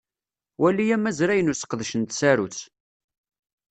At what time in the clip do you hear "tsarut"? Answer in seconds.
2.05-2.59